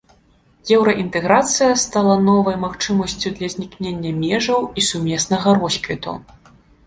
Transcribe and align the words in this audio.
Еўраінтэграцыя 0.77 1.73
стала 1.81 2.15
новай 2.29 2.57
магчымасцю 2.63 3.33
для 3.37 3.49
знікнення 3.57 4.13
межаў 4.23 4.61
і 4.83 4.87
сумеснага 4.89 5.49
росквіту. 5.61 6.17